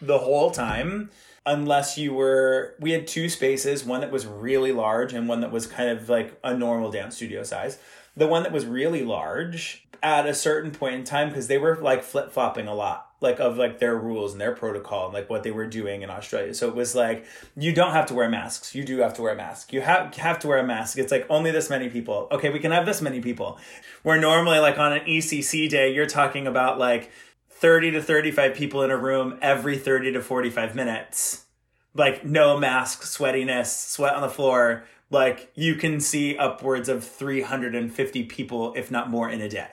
the 0.00 0.18
whole 0.18 0.50
time 0.50 1.10
unless 1.44 1.96
you 1.98 2.12
were 2.14 2.74
we 2.80 2.92
had 2.92 3.06
two 3.06 3.28
spaces 3.28 3.84
one 3.84 4.00
that 4.00 4.10
was 4.10 4.26
really 4.26 4.72
large 4.72 5.12
and 5.12 5.28
one 5.28 5.40
that 5.40 5.52
was 5.52 5.66
kind 5.66 5.88
of 5.88 6.08
like 6.08 6.38
a 6.44 6.54
normal 6.54 6.90
dance 6.90 7.16
studio 7.16 7.42
size 7.42 7.78
the 8.16 8.26
one 8.26 8.42
that 8.42 8.52
was 8.52 8.66
really 8.66 9.02
large 9.02 9.86
at 10.02 10.26
a 10.26 10.34
certain 10.34 10.70
point 10.70 10.94
in 10.94 11.04
time 11.04 11.28
because 11.28 11.46
they 11.46 11.56
were 11.56 11.76
like 11.76 12.02
flip-flopping 12.02 12.66
a 12.66 12.74
lot 12.74 13.05
like 13.20 13.40
of 13.40 13.56
like 13.56 13.78
their 13.78 13.96
rules 13.96 14.32
and 14.32 14.40
their 14.40 14.54
protocol 14.54 15.06
and 15.06 15.14
like 15.14 15.30
what 15.30 15.42
they 15.42 15.50
were 15.50 15.66
doing 15.66 16.02
in 16.02 16.10
Australia. 16.10 16.52
So 16.54 16.68
it 16.68 16.74
was 16.74 16.94
like 16.94 17.24
you 17.56 17.72
don't 17.72 17.92
have 17.92 18.06
to 18.06 18.14
wear 18.14 18.28
masks. 18.28 18.74
You 18.74 18.84
do 18.84 18.98
have 18.98 19.14
to 19.14 19.22
wear 19.22 19.32
a 19.32 19.36
mask. 19.36 19.72
You 19.72 19.80
have 19.80 20.14
have 20.16 20.38
to 20.40 20.48
wear 20.48 20.58
a 20.58 20.66
mask. 20.66 20.98
It's 20.98 21.12
like 21.12 21.26
only 21.30 21.50
this 21.50 21.70
many 21.70 21.88
people. 21.88 22.28
Okay, 22.30 22.50
we 22.50 22.58
can 22.58 22.72
have 22.72 22.86
this 22.86 23.00
many 23.00 23.20
people. 23.20 23.58
Where 24.02 24.20
normally 24.20 24.58
like 24.58 24.78
on 24.78 24.92
an 24.92 25.04
ECC 25.06 25.68
day, 25.68 25.92
you're 25.94 26.06
talking 26.06 26.46
about 26.46 26.78
like 26.78 27.10
30 27.50 27.92
to 27.92 28.02
35 28.02 28.54
people 28.54 28.82
in 28.82 28.90
a 28.90 28.96
room 28.96 29.38
every 29.40 29.78
30 29.78 30.12
to 30.12 30.20
45 30.20 30.74
minutes. 30.74 31.46
Like 31.94 32.24
no 32.24 32.58
mask, 32.58 33.02
sweatiness, 33.02 33.66
sweat 33.66 34.14
on 34.14 34.20
the 34.20 34.28
floor. 34.28 34.84
Like 35.08 35.50
you 35.54 35.76
can 35.76 36.00
see 36.00 36.36
upwards 36.36 36.90
of 36.90 37.02
350 37.02 38.24
people, 38.24 38.74
if 38.74 38.90
not 38.90 39.08
more, 39.08 39.30
in 39.30 39.40
a 39.40 39.48
day. 39.48 39.68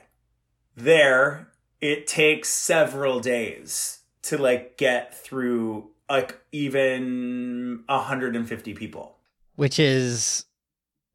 There, 0.75 1.52
it 1.83 2.07
takes 2.07 2.47
several 2.47 3.19
days 3.19 3.99
to 4.21 4.37
like 4.37 4.77
get 4.77 5.13
through 5.13 5.89
like 6.09 6.39
even 6.53 7.83
150 7.87 8.73
people. 8.73 9.17
Which 9.57 9.77
is 9.79 10.45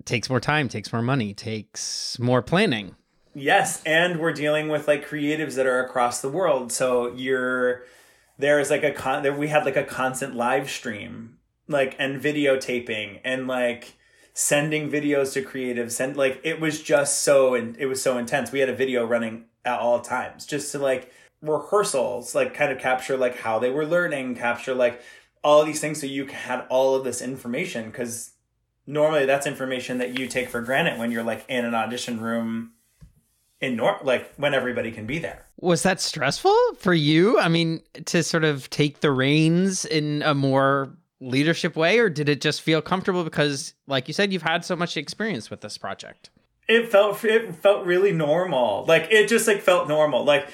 takes 0.04 0.28
more 0.28 0.40
time, 0.40 0.68
takes 0.68 0.92
more 0.92 1.00
money, 1.00 1.32
takes 1.32 2.18
more 2.18 2.42
planning. 2.42 2.96
Yes, 3.34 3.82
and 3.86 4.20
we're 4.20 4.34
dealing 4.34 4.68
with 4.68 4.86
like 4.86 5.08
creatives 5.08 5.54
that 5.54 5.64
are 5.64 5.82
across 5.82 6.20
the 6.20 6.28
world. 6.28 6.70
So 6.70 7.14
you're 7.14 7.84
there's 8.38 8.68
like 8.68 8.84
a 8.84 8.92
con 8.92 9.22
there 9.22 9.32
we 9.32 9.48
had 9.48 9.64
like 9.64 9.76
a 9.76 9.84
constant 9.84 10.36
live 10.36 10.68
stream 10.68 11.38
like 11.66 11.96
and 11.98 12.20
videotaping 12.20 13.20
and 13.24 13.46
like 13.46 13.94
sending 14.34 14.90
videos 14.90 15.32
to 15.32 15.42
creatives 15.42 15.98
and 15.98 16.14
like 16.14 16.40
it 16.44 16.60
was 16.60 16.82
just 16.82 17.22
so 17.22 17.54
and 17.54 17.74
it 17.78 17.86
was 17.86 18.02
so 18.02 18.18
intense. 18.18 18.52
We 18.52 18.58
had 18.58 18.68
a 18.68 18.76
video 18.76 19.06
running 19.06 19.46
at 19.68 19.78
all 19.78 20.00
times 20.00 20.46
just 20.46 20.72
to 20.72 20.78
like 20.78 21.12
rehearsals 21.42 22.34
like 22.34 22.54
kind 22.54 22.72
of 22.72 22.78
capture 22.78 23.16
like 23.16 23.36
how 23.36 23.58
they 23.58 23.70
were 23.70 23.86
learning, 23.86 24.34
capture 24.34 24.74
like 24.74 25.00
all 25.44 25.64
these 25.64 25.80
things 25.80 26.00
so 26.00 26.06
you 26.06 26.26
had 26.26 26.64
all 26.68 26.96
of 26.96 27.04
this 27.04 27.22
information 27.22 27.92
cuz 27.92 28.32
normally 28.86 29.26
that's 29.26 29.46
information 29.46 29.98
that 29.98 30.18
you 30.18 30.26
take 30.26 30.48
for 30.48 30.60
granted 30.60 30.98
when 30.98 31.12
you're 31.12 31.22
like 31.22 31.44
in 31.48 31.64
an 31.64 31.74
audition 31.74 32.20
room 32.20 32.72
in 33.60 33.76
nor 33.76 33.98
like 34.02 34.32
when 34.36 34.54
everybody 34.54 34.90
can 34.90 35.06
be 35.06 35.18
there. 35.18 35.44
Was 35.60 35.82
that 35.82 36.00
stressful 36.00 36.56
for 36.78 36.94
you? 36.94 37.38
I 37.38 37.48
mean, 37.48 37.82
to 38.06 38.22
sort 38.22 38.44
of 38.44 38.70
take 38.70 39.00
the 39.00 39.10
reins 39.10 39.84
in 39.84 40.22
a 40.22 40.34
more 40.34 40.96
leadership 41.20 41.74
way, 41.74 41.98
or 41.98 42.08
did 42.08 42.28
it 42.28 42.40
just 42.40 42.62
feel 42.62 42.80
comfortable 42.80 43.24
because, 43.24 43.74
like 43.86 44.06
you 44.06 44.14
said, 44.14 44.32
you've 44.32 44.42
had 44.42 44.64
so 44.64 44.76
much 44.76 44.96
experience 44.96 45.50
with 45.50 45.60
this 45.60 45.76
project? 45.76 46.30
It 46.68 46.90
felt 46.90 47.24
it 47.24 47.54
felt 47.56 47.86
really 47.86 48.12
normal. 48.12 48.84
Like 48.86 49.08
it 49.10 49.28
just 49.28 49.48
like 49.48 49.62
felt 49.62 49.88
normal. 49.88 50.24
Like 50.24 50.48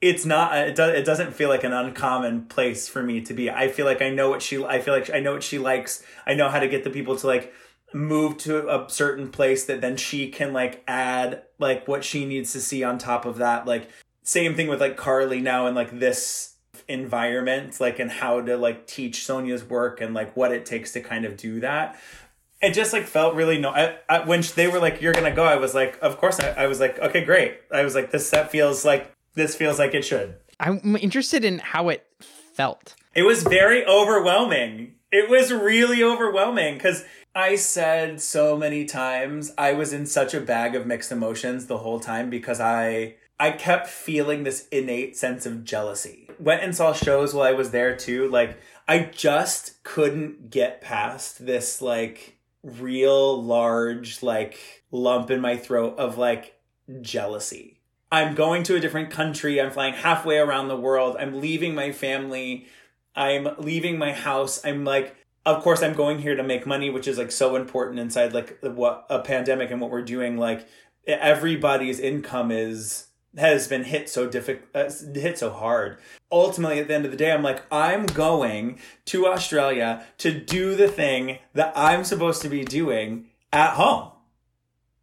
it's 0.00 0.26
not 0.26 0.56
it, 0.56 0.76
does, 0.76 0.94
it 0.94 1.04
doesn't 1.04 1.32
feel 1.32 1.48
like 1.48 1.64
an 1.64 1.72
uncommon 1.72 2.44
place 2.46 2.86
for 2.86 3.02
me 3.02 3.22
to 3.22 3.32
be. 3.32 3.50
I 3.50 3.68
feel 3.68 3.86
like 3.86 4.02
I 4.02 4.10
know 4.10 4.28
what 4.28 4.42
she 4.42 4.62
I 4.62 4.80
feel 4.80 4.94
like 4.94 5.10
I 5.10 5.20
know 5.20 5.32
what 5.32 5.42
she 5.42 5.58
likes. 5.58 6.04
I 6.26 6.34
know 6.34 6.50
how 6.50 6.60
to 6.60 6.68
get 6.68 6.84
the 6.84 6.90
people 6.90 7.16
to 7.16 7.26
like 7.26 7.54
move 7.94 8.36
to 8.36 8.68
a 8.68 8.90
certain 8.90 9.30
place 9.30 9.64
that 9.66 9.80
then 9.80 9.96
she 9.96 10.28
can 10.28 10.52
like 10.52 10.82
add 10.88 11.42
like 11.58 11.86
what 11.86 12.04
she 12.04 12.26
needs 12.26 12.52
to 12.52 12.60
see 12.60 12.82
on 12.82 12.98
top 12.98 13.24
of 13.24 13.36
that 13.36 13.66
like 13.66 13.88
same 14.24 14.56
thing 14.56 14.66
with 14.66 14.80
like 14.80 14.96
karli 14.96 15.40
now 15.40 15.66
and 15.66 15.76
like 15.76 16.00
this 16.00 16.56
environment 16.88 17.80
like 17.80 18.00
and 18.00 18.10
how 18.10 18.40
to 18.40 18.56
like 18.56 18.84
teach 18.86 19.24
sonya's 19.24 19.64
work 19.64 20.00
and 20.00 20.12
like 20.12 20.36
what 20.36 20.50
it 20.50 20.66
takes 20.66 20.92
to 20.92 21.00
kind 21.00 21.24
of 21.24 21.36
do 21.36 21.60
that 21.60 21.96
it 22.64 22.74
just 22.74 22.92
like 22.92 23.04
felt 23.04 23.34
really 23.34 23.58
no 23.58 23.70
I, 23.70 23.96
I, 24.08 24.24
when 24.24 24.42
they 24.54 24.68
were 24.68 24.78
like 24.78 25.00
you're 25.00 25.12
gonna 25.12 25.34
go 25.34 25.44
i 25.44 25.56
was 25.56 25.74
like 25.74 25.98
of 26.02 26.18
course 26.18 26.40
I, 26.40 26.50
I 26.50 26.66
was 26.66 26.80
like 26.80 26.98
okay 26.98 27.24
great 27.24 27.58
i 27.72 27.82
was 27.82 27.94
like 27.94 28.10
this 28.10 28.28
set 28.28 28.50
feels 28.50 28.84
like 28.84 29.12
this 29.34 29.54
feels 29.54 29.78
like 29.78 29.94
it 29.94 30.04
should 30.04 30.36
I'm 30.60 30.96
interested 30.96 31.44
in 31.44 31.58
how 31.58 31.88
it 31.88 32.06
felt. 32.20 32.94
it 33.14 33.22
was 33.22 33.42
very 33.42 33.84
overwhelming 33.86 34.94
it 35.10 35.30
was 35.30 35.52
really 35.52 36.02
overwhelming 36.02 36.74
because 36.74 37.04
I 37.36 37.56
said 37.56 38.20
so 38.20 38.56
many 38.56 38.84
times 38.84 39.52
I 39.58 39.72
was 39.72 39.92
in 39.92 40.06
such 40.06 40.34
a 40.34 40.40
bag 40.40 40.74
of 40.74 40.86
mixed 40.86 41.10
emotions 41.10 41.66
the 41.66 41.78
whole 41.78 41.98
time 42.00 42.30
because 42.30 42.60
I 42.60 43.14
I 43.38 43.50
kept 43.50 43.88
feeling 43.88 44.44
this 44.44 44.68
innate 44.68 45.16
sense 45.16 45.46
of 45.46 45.64
jealousy. 45.64 46.28
Went 46.38 46.62
and 46.62 46.74
saw 46.74 46.92
shows 46.92 47.34
while 47.34 47.46
I 47.46 47.52
was 47.52 47.70
there 47.70 47.96
too. 47.96 48.28
Like 48.28 48.56
I 48.86 49.00
just 49.00 49.82
couldn't 49.82 50.50
get 50.50 50.80
past 50.80 51.44
this 51.46 51.82
like 51.82 52.33
real 52.64 53.42
large 53.42 54.22
like 54.22 54.84
lump 54.90 55.30
in 55.30 55.40
my 55.40 55.56
throat 55.56 55.98
of 55.98 56.18
like 56.18 56.58
jealousy. 57.00 57.80
I'm 58.10 58.34
going 58.34 58.62
to 58.64 58.76
a 58.76 58.80
different 58.80 59.10
country. 59.10 59.60
I'm 59.60 59.70
flying 59.70 59.94
halfway 59.94 60.38
around 60.38 60.68
the 60.68 60.76
world. 60.76 61.16
I'm 61.18 61.40
leaving 61.40 61.74
my 61.74 61.92
family. 61.92 62.66
I'm 63.14 63.48
leaving 63.58 63.98
my 63.98 64.12
house. 64.12 64.64
I'm 64.64 64.84
like 64.84 65.16
of 65.46 65.62
course 65.62 65.82
i'm 65.82 65.94
going 65.94 66.18
here 66.18 66.34
to 66.34 66.42
make 66.42 66.66
money 66.66 66.90
which 66.90 67.06
is 67.06 67.18
like 67.18 67.32
so 67.32 67.56
important 67.56 67.98
inside 67.98 68.32
like 68.32 68.58
what 68.62 69.06
a 69.10 69.18
pandemic 69.18 69.70
and 69.70 69.80
what 69.80 69.90
we're 69.90 70.02
doing 70.02 70.36
like 70.36 70.66
everybody's 71.06 72.00
income 72.00 72.50
is 72.50 73.06
has 73.38 73.68
been 73.68 73.84
hit 73.84 74.08
so 74.08 74.28
difficult 74.28 74.68
uh, 74.74 74.90
hit 75.14 75.38
so 75.38 75.50
hard. 75.50 75.98
Ultimately 76.30 76.80
at 76.80 76.88
the 76.88 76.94
end 76.94 77.04
of 77.04 77.10
the 77.10 77.16
day 77.16 77.32
i'm 77.32 77.42
like 77.42 77.62
i'm 77.70 78.06
going 78.06 78.78
to 79.06 79.26
australia 79.26 80.04
to 80.18 80.32
do 80.32 80.74
the 80.74 80.88
thing 80.88 81.38
that 81.52 81.72
i'm 81.76 82.04
supposed 82.04 82.42
to 82.42 82.48
be 82.48 82.64
doing 82.64 83.26
at 83.52 83.74
home. 83.74 84.10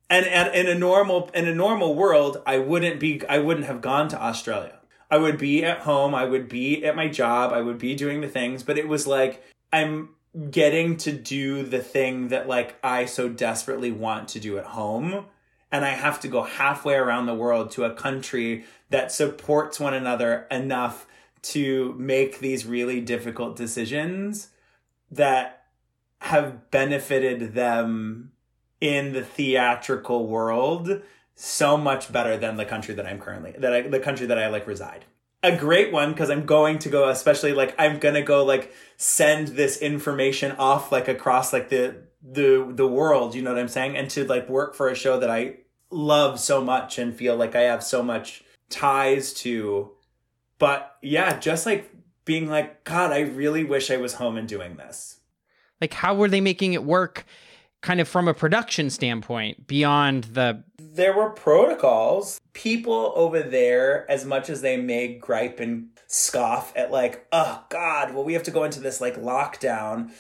And, 0.09 0.25
and 0.25 0.53
in 0.53 0.67
a 0.67 0.77
normal 0.77 1.29
in 1.33 1.47
a 1.47 1.55
normal 1.55 1.95
world 1.95 2.41
i 2.45 2.57
wouldn't 2.57 2.99
be 2.99 3.21
i 3.27 3.39
wouldn't 3.39 3.67
have 3.67 3.81
gone 3.81 4.07
to 4.09 4.21
australia. 4.21 4.79
I 5.09 5.17
would 5.17 5.37
be 5.37 5.63
at 5.63 5.79
home 5.79 6.15
i 6.15 6.25
would 6.25 6.47
be 6.49 6.85
at 6.85 6.95
my 6.95 7.07
job 7.07 7.53
i 7.53 7.61
would 7.61 7.77
be 7.77 7.95
doing 7.95 8.21
the 8.21 8.27
things 8.27 8.63
but 8.63 8.77
it 8.77 8.87
was 8.87 9.07
like 9.07 9.43
i'm 9.71 10.09
getting 10.49 10.97
to 10.97 11.11
do 11.11 11.63
the 11.63 11.79
thing 11.79 12.29
that 12.29 12.47
like 12.47 12.75
I 12.83 13.05
so 13.05 13.27
desperately 13.27 13.91
want 13.91 14.29
to 14.29 14.39
do 14.39 14.57
at 14.57 14.65
home 14.65 15.25
and 15.71 15.85
I 15.85 15.89
have 15.89 16.19
to 16.21 16.27
go 16.27 16.43
halfway 16.43 16.95
around 16.95 17.25
the 17.25 17.35
world 17.35 17.71
to 17.71 17.85
a 17.85 17.93
country 17.93 18.65
that 18.89 19.11
supports 19.11 19.79
one 19.79 19.93
another 19.93 20.47
enough 20.51 21.07
to 21.43 21.95
make 21.97 22.39
these 22.39 22.65
really 22.65 23.01
difficult 23.01 23.55
decisions 23.55 24.49
that 25.09 25.65
have 26.19 26.69
benefited 26.71 27.53
them 27.53 28.31
in 28.79 29.13
the 29.13 29.23
theatrical 29.23 30.27
world 30.27 31.01
so 31.35 31.77
much 31.77 32.11
better 32.11 32.37
than 32.37 32.57
the 32.57 32.65
country 32.65 32.93
that 32.93 33.05
I'm 33.07 33.19
currently 33.19 33.55
that 33.57 33.73
I 33.73 33.81
the 33.81 33.99
country 33.99 34.27
that 34.27 34.37
I 34.37 34.47
like 34.49 34.67
reside 34.67 35.05
a 35.43 35.55
great 35.55 35.91
one 35.91 36.11
because 36.11 36.29
I'm 36.29 36.45
going 36.45 36.79
to 36.79 36.89
go, 36.89 37.09
especially 37.09 37.53
like 37.53 37.73
I'm 37.79 37.99
gonna 37.99 38.21
go 38.21 38.45
like 38.45 38.73
send 38.97 39.49
this 39.49 39.77
information 39.77 40.51
off 40.53 40.91
like 40.91 41.07
across 41.07 41.51
like 41.51 41.69
the 41.69 41.95
the 42.21 42.71
the 42.71 42.87
world, 42.87 43.33
you 43.33 43.41
know 43.41 43.51
what 43.51 43.59
I'm 43.59 43.67
saying? 43.67 43.97
And 43.97 44.09
to 44.11 44.25
like 44.25 44.47
work 44.49 44.75
for 44.75 44.89
a 44.89 44.95
show 44.95 45.19
that 45.19 45.29
I 45.29 45.57
love 45.91 46.39
so 46.39 46.63
much 46.63 46.97
and 46.97 47.15
feel 47.15 47.35
like 47.35 47.55
I 47.55 47.61
have 47.61 47.83
so 47.83 48.01
much 48.01 48.43
ties 48.69 49.33
to. 49.33 49.91
But 50.57 50.95
yeah, 51.01 51.39
just 51.39 51.65
like 51.65 51.93
being 52.25 52.49
like, 52.49 52.83
God, 52.83 53.11
I 53.11 53.19
really 53.21 53.63
wish 53.63 53.91
I 53.91 53.97
was 53.97 54.15
home 54.15 54.37
and 54.37 54.47
doing 54.47 54.75
this. 54.75 55.19
Like, 55.79 55.93
how 55.93 56.15
were 56.15 56.27
they 56.27 56.41
making 56.41 56.73
it 56.73 56.83
work? 56.83 57.25
Kind 57.81 57.99
of 57.99 58.07
from 58.07 58.27
a 58.27 58.33
production 58.33 58.91
standpoint, 58.91 59.65
beyond 59.65 60.25
the 60.25 60.63
there 60.77 61.15
were 61.15 61.29
protocols. 61.31 62.39
People 62.53 63.13
over 63.15 63.41
there, 63.41 64.09
as 64.09 64.23
much 64.23 64.49
as 64.49 64.61
they 64.61 64.77
may 64.77 65.15
gripe 65.15 65.59
and 65.59 65.87
scoff 66.05 66.73
at 66.75 66.91
like, 66.91 67.25
oh 67.31 67.63
God, 67.69 68.13
well, 68.13 68.23
we 68.23 68.33
have 68.33 68.43
to 68.43 68.51
go 68.51 68.65
into 68.65 68.79
this 68.79 69.01
like 69.01 69.15
lockdown. 69.15 70.11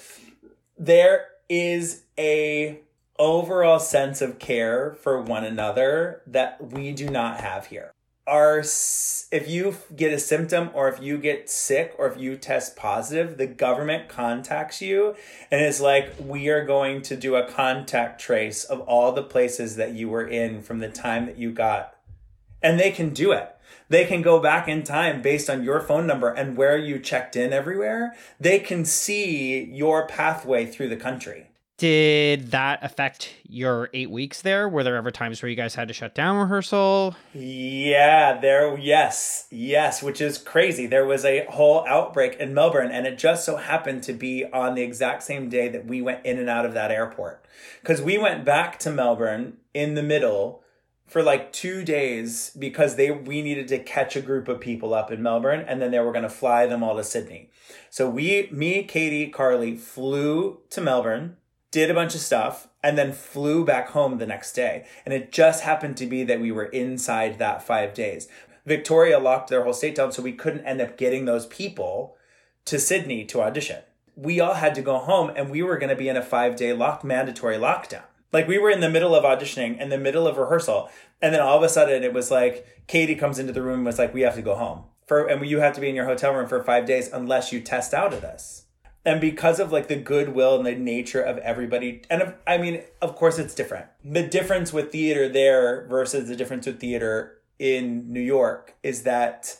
There 0.77 1.27
is 1.49 2.03
a 2.17 2.79
overall 3.21 3.79
sense 3.79 4.19
of 4.19 4.39
care 4.39 4.93
for 4.93 5.21
one 5.21 5.43
another 5.43 6.23
that 6.25 6.71
we 6.71 6.91
do 6.91 7.07
not 7.07 7.39
have 7.39 7.67
here. 7.67 7.91
Our 8.25 8.59
if 8.59 9.47
you 9.47 9.75
get 9.95 10.11
a 10.11 10.17
symptom 10.17 10.71
or 10.73 10.89
if 10.89 10.99
you 10.99 11.19
get 11.19 11.47
sick 11.47 11.93
or 11.99 12.07
if 12.07 12.19
you 12.19 12.35
test 12.35 12.75
positive, 12.75 13.37
the 13.37 13.45
government 13.45 14.09
contacts 14.09 14.81
you 14.81 15.15
and 15.51 15.61
is 15.61 15.79
like, 15.79 16.13
we 16.19 16.49
are 16.49 16.65
going 16.65 17.03
to 17.03 17.15
do 17.15 17.35
a 17.35 17.47
contact 17.47 18.19
trace 18.19 18.63
of 18.63 18.79
all 18.81 19.11
the 19.11 19.23
places 19.23 19.75
that 19.75 19.93
you 19.93 20.09
were 20.09 20.27
in 20.27 20.63
from 20.63 20.79
the 20.79 20.89
time 20.89 21.27
that 21.27 21.37
you 21.37 21.51
got. 21.51 21.95
And 22.63 22.79
they 22.79 22.89
can 22.89 23.13
do 23.13 23.31
it. 23.33 23.55
They 23.89 24.05
can 24.05 24.23
go 24.23 24.39
back 24.39 24.67
in 24.67 24.81
time 24.81 25.21
based 25.21 25.49
on 25.49 25.63
your 25.63 25.79
phone 25.79 26.07
number 26.07 26.29
and 26.29 26.57
where 26.57 26.77
you 26.77 26.97
checked 26.97 27.35
in 27.35 27.53
everywhere. 27.53 28.15
They 28.39 28.57
can 28.57 28.83
see 28.83 29.63
your 29.63 30.07
pathway 30.07 30.65
through 30.65 30.89
the 30.89 30.95
country. 30.95 31.50
Did 31.81 32.51
that 32.51 32.83
affect 32.83 33.33
your 33.49 33.89
eight 33.91 34.11
weeks 34.11 34.43
there? 34.43 34.69
Were 34.69 34.83
there 34.83 34.97
ever 34.97 35.09
times 35.09 35.41
where 35.41 35.49
you 35.49 35.55
guys 35.55 35.73
had 35.73 35.87
to 35.87 35.95
shut 35.95 36.13
down 36.13 36.37
rehearsal? 36.37 37.15
Yeah, 37.33 38.39
there, 38.39 38.77
yes, 38.77 39.47
yes, 39.49 40.03
which 40.03 40.21
is 40.21 40.37
crazy. 40.37 40.85
There 40.85 41.07
was 41.07 41.25
a 41.25 41.43
whole 41.49 41.83
outbreak 41.87 42.35
in 42.35 42.53
Melbourne, 42.53 42.91
and 42.91 43.07
it 43.07 43.17
just 43.17 43.43
so 43.43 43.55
happened 43.55 44.03
to 44.03 44.13
be 44.13 44.45
on 44.53 44.75
the 44.75 44.83
exact 44.83 45.23
same 45.23 45.49
day 45.49 45.69
that 45.69 45.87
we 45.87 46.03
went 46.03 46.23
in 46.23 46.37
and 46.37 46.47
out 46.47 46.67
of 46.67 46.75
that 46.75 46.91
airport. 46.91 47.43
Because 47.81 47.99
we 47.99 48.15
went 48.15 48.45
back 48.45 48.77
to 48.81 48.91
Melbourne 48.91 49.57
in 49.73 49.95
the 49.95 50.03
middle 50.03 50.61
for 51.07 51.23
like 51.23 51.51
two 51.51 51.83
days 51.83 52.51
because 52.59 52.95
they 52.95 53.09
we 53.09 53.41
needed 53.41 53.67
to 53.69 53.79
catch 53.79 54.15
a 54.15 54.21
group 54.21 54.47
of 54.47 54.59
people 54.59 54.93
up 54.93 55.11
in 55.11 55.23
Melbourne 55.23 55.65
and 55.67 55.81
then 55.81 55.89
they 55.89 55.99
were 55.99 56.13
going 56.13 56.23
to 56.23 56.29
fly 56.29 56.67
them 56.67 56.83
all 56.83 56.95
to 56.95 57.03
Sydney. 57.03 57.49
So 57.89 58.07
we, 58.09 58.47
me, 58.51 58.83
Katie, 58.83 59.27
Karli 59.27 59.75
flew 59.75 60.59
to 60.69 60.79
Melbourne, 60.79 61.37
did 61.71 61.89
a 61.89 61.93
bunch 61.93 62.13
of 62.13 62.21
stuff, 62.21 62.67
and 62.83 62.97
then 62.97 63.13
flew 63.13 63.63
back 63.63 63.89
home 63.89 64.17
the 64.17 64.25
next 64.25 64.53
day. 64.53 64.85
And 65.05 65.13
it 65.13 65.31
just 65.31 65.63
happened 65.63 65.97
to 65.97 66.05
be 66.05 66.23
that 66.23 66.41
we 66.41 66.51
were 66.51 66.65
inside 66.65 67.39
that 67.39 67.63
five 67.63 67.93
days. 67.93 68.27
Victoria 68.65 69.19
locked 69.19 69.49
their 69.49 69.63
whole 69.63 69.73
state 69.73 69.95
down, 69.95 70.11
so 70.11 70.21
we 70.21 70.33
couldn't 70.33 70.65
end 70.65 70.81
up 70.81 70.97
getting 70.97 71.25
those 71.25 71.45
people 71.47 72.15
to 72.65 72.77
Sydney 72.77 73.25
to 73.25 73.41
audition. 73.41 73.81
We 74.15 74.39
all 74.39 74.55
had 74.55 74.75
to 74.75 74.81
go 74.81 74.97
home, 74.97 75.31
and 75.35 75.49
we 75.49 75.63
were 75.63 75.77
going 75.77 75.89
to 75.89 75.95
be 75.95 76.09
in 76.09 76.17
a 76.17 76.21
five 76.21 76.55
day 76.55 76.73
lock 76.73 77.03
mandatory 77.03 77.57
lockdown. 77.57 78.03
Like 78.33 78.47
we 78.47 78.59
were 78.59 78.69
in 78.69 78.79
the 78.79 78.89
middle 78.89 79.15
of 79.15 79.23
auditioning, 79.23 79.79
in 79.79 79.89
the 79.89 79.97
middle 79.97 80.27
of 80.27 80.37
rehearsal, 80.37 80.89
and 81.21 81.33
then 81.33 81.41
all 81.41 81.57
of 81.57 81.63
a 81.63 81.69
sudden 81.69 82.03
it 82.03 82.13
was 82.13 82.31
like 82.31 82.65
Katie 82.87 83.15
comes 83.15 83.39
into 83.39 83.53
the 83.53 83.61
room 83.61 83.79
and 83.79 83.85
was 83.85 83.99
like, 83.99 84.13
"We 84.13 84.21
have 84.21 84.35
to 84.35 84.41
go 84.41 84.55
home 84.55 84.85
for, 85.05 85.25
and 85.25 85.45
you 85.45 85.59
have 85.59 85.73
to 85.75 85.81
be 85.81 85.89
in 85.89 85.95
your 85.95 86.05
hotel 86.05 86.33
room 86.33 86.47
for 86.47 86.63
five 86.63 86.85
days 86.85 87.09
unless 87.11 87.51
you 87.51 87.61
test 87.61 87.93
out 87.93 88.13
of 88.13 88.21
this." 88.21 88.65
And 89.03 89.19
because 89.19 89.59
of 89.59 89.71
like 89.71 89.87
the 89.87 89.95
goodwill 89.95 90.57
and 90.57 90.65
the 90.65 90.75
nature 90.75 91.21
of 91.21 91.37
everybody, 91.39 92.03
and 92.09 92.21
of, 92.21 92.35
I 92.45 92.57
mean, 92.57 92.81
of 93.01 93.15
course, 93.15 93.39
it's 93.39 93.55
different. 93.55 93.87
The 94.03 94.27
difference 94.27 94.71
with 94.71 94.91
theater 94.91 95.27
there 95.27 95.87
versus 95.87 96.27
the 96.27 96.35
difference 96.35 96.67
with 96.67 96.79
theater 96.79 97.39
in 97.57 98.11
New 98.11 98.21
York 98.21 98.75
is 98.83 99.03
that 99.03 99.57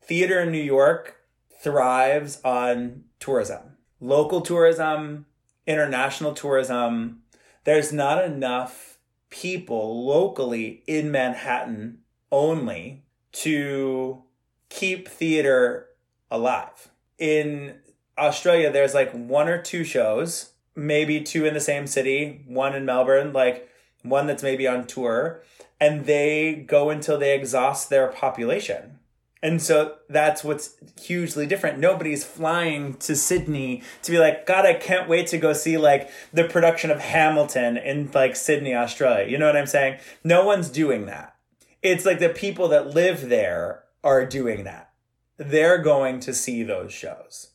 theater 0.00 0.40
in 0.40 0.50
New 0.50 0.62
York 0.62 1.16
thrives 1.62 2.40
on 2.44 3.04
tourism, 3.20 3.76
local 4.00 4.40
tourism, 4.40 5.26
international 5.66 6.34
tourism. 6.34 7.22
There's 7.64 7.92
not 7.92 8.24
enough 8.24 8.98
people 9.30 10.04
locally 10.04 10.82
in 10.86 11.10
Manhattan 11.10 11.98
only 12.32 13.04
to 13.32 14.24
keep 14.68 15.08
theater 15.08 15.88
alive. 16.30 16.88
In 17.18 17.76
Australia, 18.18 18.70
there's 18.70 18.94
like 18.94 19.12
one 19.12 19.48
or 19.48 19.60
two 19.60 19.84
shows, 19.84 20.52
maybe 20.74 21.20
two 21.20 21.44
in 21.44 21.54
the 21.54 21.60
same 21.60 21.86
city, 21.86 22.44
one 22.46 22.74
in 22.74 22.84
Melbourne, 22.84 23.32
like 23.32 23.68
one 24.02 24.26
that's 24.26 24.42
maybe 24.42 24.66
on 24.66 24.86
tour, 24.86 25.42
and 25.80 26.06
they 26.06 26.54
go 26.54 26.90
until 26.90 27.18
they 27.18 27.34
exhaust 27.34 27.90
their 27.90 28.08
population. 28.08 28.98
And 29.42 29.60
so 29.60 29.96
that's 30.08 30.44
what's 30.44 30.76
hugely 31.00 31.46
different. 31.46 31.80
Nobody's 31.80 32.22
flying 32.22 32.94
to 32.98 33.16
Sydney 33.16 33.82
to 34.02 34.12
be 34.12 34.18
like, 34.18 34.46
God, 34.46 34.64
I 34.64 34.74
can't 34.74 35.08
wait 35.08 35.26
to 35.28 35.38
go 35.38 35.52
see 35.52 35.76
like 35.76 36.10
the 36.32 36.44
production 36.44 36.92
of 36.92 37.00
Hamilton 37.00 37.76
in 37.76 38.10
like 38.14 38.36
Sydney, 38.36 38.74
Australia. 38.74 39.28
You 39.28 39.38
know 39.38 39.46
what 39.46 39.56
I'm 39.56 39.66
saying? 39.66 39.98
No 40.22 40.44
one's 40.44 40.68
doing 40.68 41.06
that. 41.06 41.34
It's 41.82 42.06
like 42.06 42.20
the 42.20 42.28
people 42.28 42.68
that 42.68 42.94
live 42.94 43.28
there 43.28 43.82
are 44.04 44.24
doing 44.24 44.62
that. 44.62 44.92
They're 45.38 45.78
going 45.78 46.20
to 46.20 46.32
see 46.32 46.62
those 46.62 46.92
shows. 46.92 47.51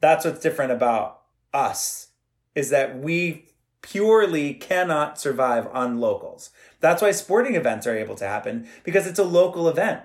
That's 0.00 0.24
what's 0.24 0.40
different 0.40 0.72
about 0.72 1.22
us 1.52 2.08
is 2.54 2.70
that 2.70 2.98
we 2.98 3.46
purely 3.82 4.54
cannot 4.54 5.18
survive 5.18 5.68
on 5.72 6.00
locals. 6.00 6.50
That's 6.80 7.02
why 7.02 7.10
sporting 7.12 7.54
events 7.54 7.86
are 7.86 7.96
able 7.96 8.14
to 8.16 8.26
happen 8.26 8.68
because 8.84 9.06
it's 9.06 9.18
a 9.18 9.24
local 9.24 9.68
event. 9.68 10.02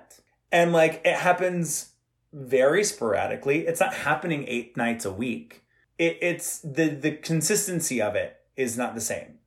And 0.52 0.72
like 0.72 1.02
it 1.04 1.16
happens 1.16 1.92
very 2.32 2.84
sporadically. 2.84 3.68
It's 3.68 3.80
not 3.80 3.94
happening 3.94 4.46
eight 4.48 4.78
nights 4.78 5.06
a 5.06 5.12
week. 5.12 5.64
It, 5.98 6.18
it's 6.22 6.60
the 6.60 6.90
the 6.90 7.12
consistency 7.12 8.02
of 8.02 8.16
it 8.16 8.38
is 8.56 8.78
not 8.78 8.96
the 8.96 9.02
same. 9.02 9.40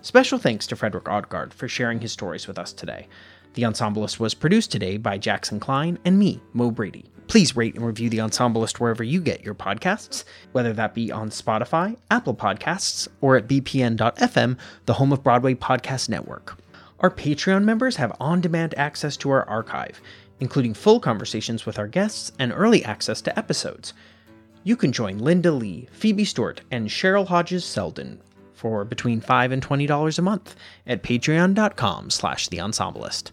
Special 0.00 0.38
thanks 0.38 0.66
to 0.68 0.74
Fredric 0.74 1.02
Odgaard 1.02 1.52
for 1.52 1.68
sharing 1.68 2.00
his 2.00 2.12
stories 2.12 2.46
with 2.46 2.58
us 2.58 2.72
today. 2.72 3.08
The 3.58 3.64
Ensemblist 3.64 4.20
was 4.20 4.34
produced 4.34 4.70
today 4.70 4.98
by 4.98 5.18
Jackson 5.18 5.58
Klein 5.58 5.98
and 6.04 6.16
me, 6.16 6.40
Mo 6.52 6.70
Brady. 6.70 7.10
Please 7.26 7.56
rate 7.56 7.74
and 7.74 7.84
review 7.84 8.08
The 8.08 8.20
Ensemblist 8.20 8.78
wherever 8.78 9.02
you 9.02 9.20
get 9.20 9.42
your 9.42 9.56
podcasts, 9.56 10.22
whether 10.52 10.72
that 10.74 10.94
be 10.94 11.10
on 11.10 11.30
Spotify, 11.30 11.96
Apple 12.08 12.36
Podcasts, 12.36 13.08
or 13.20 13.36
at 13.36 13.48
bpn.fm, 13.48 14.56
the 14.86 14.94
home 14.94 15.12
of 15.12 15.24
Broadway 15.24 15.56
Podcast 15.56 16.08
Network. 16.08 16.56
Our 17.00 17.10
Patreon 17.10 17.64
members 17.64 17.96
have 17.96 18.16
on 18.20 18.40
demand 18.40 18.78
access 18.78 19.16
to 19.16 19.30
our 19.30 19.42
archive, 19.48 20.00
including 20.38 20.72
full 20.72 21.00
conversations 21.00 21.66
with 21.66 21.80
our 21.80 21.88
guests 21.88 22.30
and 22.38 22.52
early 22.52 22.84
access 22.84 23.20
to 23.22 23.36
episodes. 23.36 23.92
You 24.62 24.76
can 24.76 24.92
join 24.92 25.18
Linda 25.18 25.50
Lee, 25.50 25.88
Phoebe 25.90 26.24
Stewart, 26.24 26.60
and 26.70 26.88
Cheryl 26.88 27.26
Hodges 27.26 27.64
Selden 27.64 28.20
for 28.54 28.84
between 28.84 29.20
5 29.20 29.50
and 29.50 29.60
$20 29.66 30.16
a 30.16 30.22
month 30.22 30.54
at 30.86 31.02
patreon.com 31.02 32.10
slash 32.10 32.46
the 32.46 32.58
ensemblist. 32.58 33.32